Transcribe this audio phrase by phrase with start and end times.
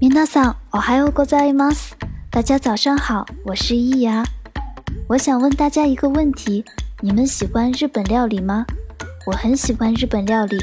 [0.00, 1.96] 皆さん、おはようございます。
[2.30, 4.24] 大家早上好，我是伊牙。
[5.08, 6.64] 我想问大家一个问题：
[7.00, 8.64] 你们喜欢日本料理吗？
[9.26, 10.56] 我很喜欢日本料理。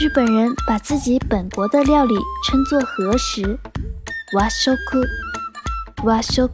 [0.00, 2.14] 日本人把自己本国的料理
[2.46, 3.58] 称作和食，
[4.32, 4.76] 和食，
[6.02, 6.48] 和食。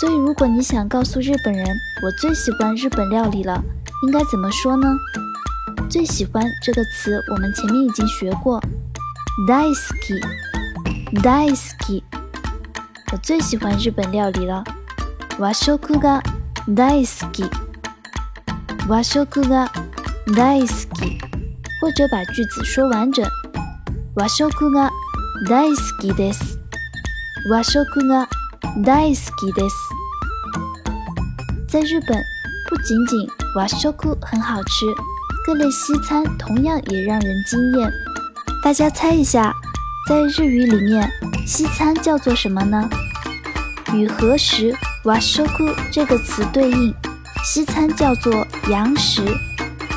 [0.00, 1.66] 所以，如果你想告诉日本人
[2.02, 3.62] 我最喜欢日本料理了，
[4.04, 4.88] 应该怎么说呢？
[5.88, 8.60] 最喜欢这个词我们前面已经学过，
[9.46, 10.20] 大好き，
[11.22, 12.02] 大好き。
[13.12, 14.64] 我最喜欢日本料理了，
[15.38, 16.22] 和食が
[16.74, 17.48] 大好き，
[18.88, 19.70] 和食が
[20.34, 21.18] 大好き。
[21.78, 23.22] 或者把句子说完整，
[24.14, 24.90] 和食が
[25.46, 26.58] 大好きです。
[27.50, 28.26] 和食が
[28.82, 29.76] 大好きです。
[31.68, 32.18] 在日本，
[32.68, 34.86] 不仅仅和食很好吃，
[35.44, 37.92] 各类西餐同样也让人惊艳。
[38.64, 39.52] 大家猜一下，
[40.07, 41.07] 在日语里面，
[41.45, 42.89] 西餐叫做什么呢？
[43.93, 45.43] 与和食和食
[45.91, 46.93] 这个词对应，
[47.45, 49.23] 西餐叫做洋食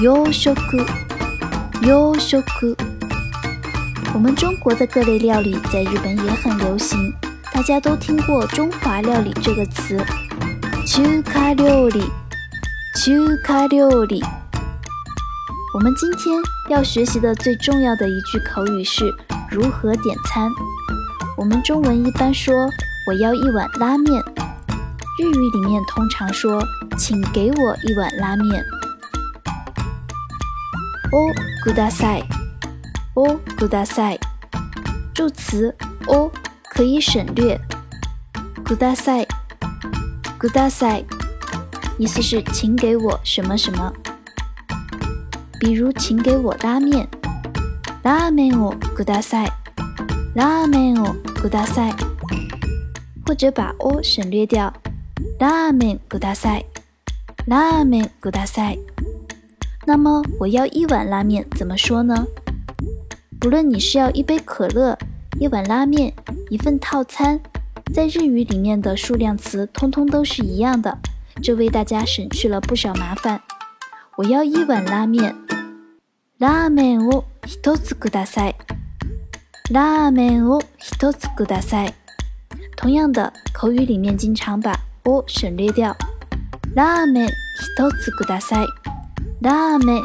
[0.02, 0.54] 洋食。
[1.82, 2.42] 洋食。
[4.12, 7.12] 我们中国的各类料理在日本也很流行，
[7.52, 9.96] 大家都听过“中华料理”这个词。
[10.86, 12.04] 中華料理，
[13.04, 14.22] 中華料理。
[15.74, 16.36] 我们今天
[16.70, 19.12] 要学习的最重要的一句口语是
[19.53, 20.51] 如何点餐。
[21.37, 22.69] 我们中文一般说“
[23.07, 24.21] 我要一碗拉面”，
[25.17, 26.61] 日语里面通常说“
[26.97, 28.61] 请给我一碗拉面”。
[31.11, 32.23] おください，
[33.15, 34.19] おください。
[35.13, 35.75] 助词
[36.07, 36.31] お
[36.71, 37.59] 可以省略，
[38.63, 39.27] ください，
[40.37, 41.05] ください，
[41.97, 43.91] 意思是请给我什么什么。
[45.59, 47.09] 比如请给我拉面，
[48.03, 49.51] ラーメンをください，
[50.33, 51.93] ラーメンをください。
[53.25, 54.73] 或者把お省略掉，
[55.37, 56.65] ラーメンください，
[57.45, 58.79] ラーメンください。
[59.85, 62.25] 那么我要一碗拉面怎么说呢？
[63.39, 64.97] 不论你是要一杯可乐、
[65.39, 66.13] 一碗拉面、
[66.49, 67.39] 一份套餐，
[67.93, 70.97] 在日语里面的数量词通通都是一样的，
[71.41, 73.41] 这为大家省去了不少麻烦。
[74.17, 75.33] 我要一碗拉面，
[76.43, 78.55] ラーメンを一つください。
[79.71, 81.93] ラーメンを一つください。
[82.77, 85.95] 同样的，口语里面经常把を省略掉，
[86.75, 88.67] ラーメン一つください。
[89.41, 90.03] ラーメン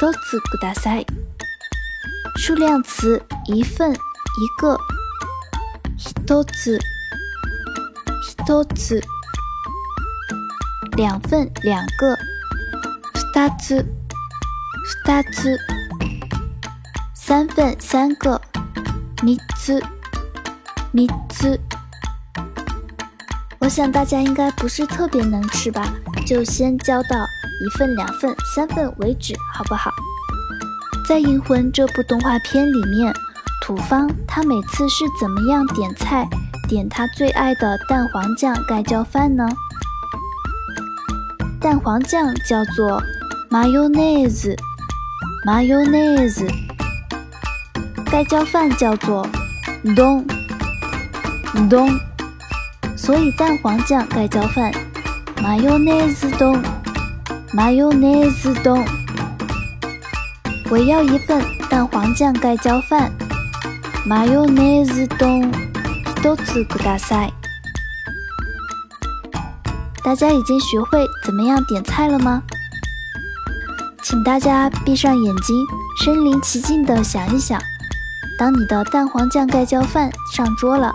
[0.00, 1.06] 一つください。
[2.38, 3.96] 数量词一份一
[4.60, 4.78] 个，
[5.96, 6.78] 一つ
[8.22, 9.00] 一つ。
[10.96, 12.16] 两份两个，
[13.34, 13.84] 二つ
[15.04, 15.56] 二つ。
[17.14, 18.40] 三份三个，
[19.18, 19.80] 三つ
[20.92, 21.58] 三つ。
[23.58, 25.92] 我想大家应该不是特别能吃吧，
[26.24, 27.26] 就先教到
[27.60, 29.90] 一份、两份、三份为止，好不好？
[31.08, 33.12] 在《银魂》这部动画片里面，
[33.62, 36.28] 土方他每次是怎么样点菜，
[36.68, 39.48] 点他最爱的蛋黄酱盖浇饭呢？
[41.60, 43.02] 蛋黄酱叫做
[43.50, 43.66] マ
[45.43, 46.45] Mayonnaise，
[48.11, 49.27] 盖浇饭叫做
[49.83, 50.23] don
[51.67, 51.99] don，
[52.95, 54.71] 所以蛋黄酱盖浇饭
[55.37, 56.61] mayonnaise don
[57.55, 58.85] mayonnaise don，
[60.69, 63.11] 我要一份蛋黄酱盖浇饭
[64.07, 65.51] mayonnaise don
[66.21, 67.31] dosu gudasai，
[70.03, 72.43] 大家已经学会怎么样点菜了吗？
[74.10, 75.56] 请大家闭上眼睛，
[76.02, 77.60] 身临其境地想一想，
[78.38, 80.92] 当你的蛋黄酱盖浇饭上桌了。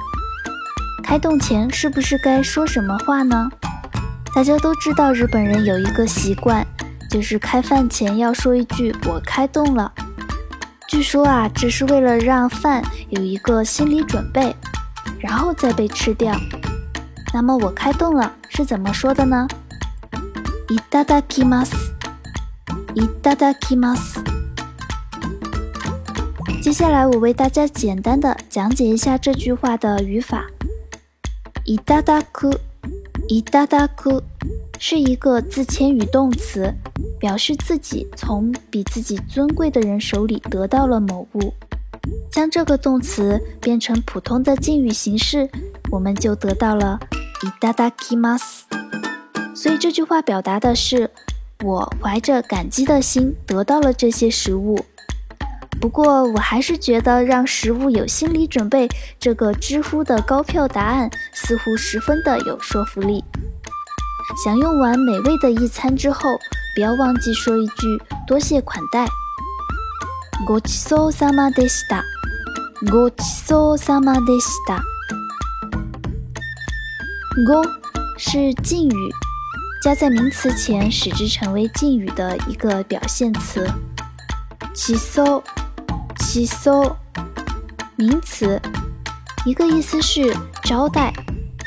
[1.03, 3.49] 开动前是不是该说什么话呢？
[4.33, 6.65] 大家都知道日本人有一个习惯，
[7.09, 9.91] 就是开饭前要说一句“我开动了”。
[10.87, 14.55] 据说啊，这是为了让饭有一个心理准备，
[15.19, 16.33] 然后再被吃掉。
[17.33, 19.47] 那么“我开动了”是怎么说的呢？
[20.69, 21.94] いただきます。
[22.95, 24.21] いただきます。
[26.61, 30.45] 接下来我为大家简单的讲解一下这句话的语法。
[31.65, 32.59] いただく，
[33.29, 34.23] いただく
[34.79, 36.73] 是一个自谦语动词，
[37.19, 41.53] 表示自己从比自己尊贵的人手里得到了某物。
[42.31, 45.49] 将这个动词变成普通的敬语形式，
[45.91, 46.99] 我们就得到了
[47.41, 48.63] いただきます。
[49.53, 51.11] 所以这句话表达的是
[51.63, 54.83] 我怀着感激的心得到了这些食物。
[55.79, 58.87] 不过我还是觉得让食物有心理准备
[59.19, 63.23] 这个知乎的高票答案似乎十分的有说服力。
[64.43, 66.21] 享用完美味的一餐之后，
[66.75, 69.07] 不要忘记说一句多谢款待。
[70.47, 72.03] ごちそうさまでした。
[72.85, 74.81] ごちそうさまでした。
[77.45, 77.63] ご
[78.17, 79.09] 是敬语，
[79.85, 83.67] 加在名词前使之成为敬语的一个表现词。
[84.73, 85.43] ちそう
[86.17, 86.95] ちそう
[87.97, 88.61] 名词，
[89.45, 91.13] 一个意思是招待，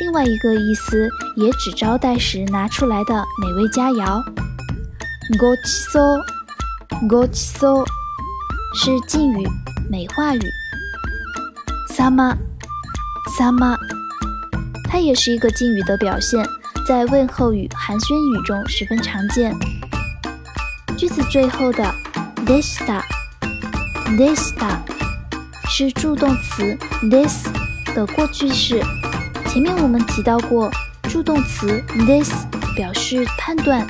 [0.00, 4.22] 另外一个意思也指招待时拿出来的美味佳肴。
[5.38, 6.22] ごちそう
[7.08, 7.86] ごちそう
[8.74, 9.46] 是敬语
[9.90, 10.40] 美化语。
[11.90, 12.36] さま
[13.38, 13.76] さま
[14.88, 16.44] 它也是一个敬语的表现，
[16.88, 19.54] 在问候语、寒暄语中十分常见。
[20.96, 21.84] 句子最后的
[22.46, 23.02] desta，desta
[25.68, 26.76] 是助动词
[27.10, 27.46] this
[27.94, 28.82] 的过去式。
[29.48, 30.70] 前面我们提到过，
[31.04, 32.32] 助动词 this
[32.76, 33.86] 表示判断，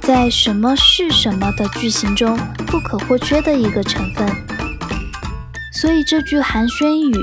[0.00, 4.28] 在什么是什么的句型中不可或缺的一个成分。
[5.74, 7.14] 所以这句寒暄语。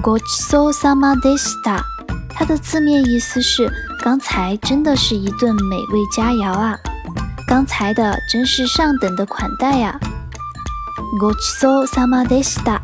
[0.00, 1.82] ごちそうさまでした。
[2.30, 3.70] 它的字面意思是
[4.06, 6.78] 刚才真的是一顿美味佳肴啊！
[7.46, 9.98] 刚才的真是上等的款待呀！
[11.20, 12.80] ごちそうさまでした。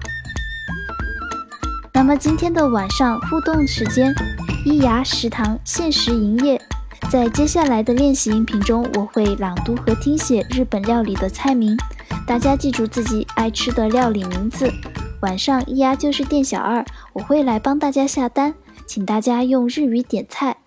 [1.92, 4.14] 那么今天的晚上互动时间，
[4.64, 6.60] 伊牙食堂限时营业。
[7.10, 11.76] 在接下来的练习音频中，我会朗读和听写日本料理的菜名，
[12.26, 14.70] 大家记住自己爱吃的料理名字。
[15.22, 16.84] 晚上一牙就是店小二，
[17.14, 18.54] 我会来帮大家下单，
[18.86, 20.58] 请大家用日语点菜。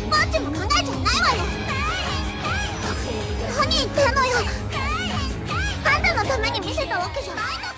[0.00, 1.44] っぽチも考えちゃいないわよ。
[3.58, 4.38] 何言ってんのよ。
[5.84, 7.69] あんたのために見せたわけじゃないの。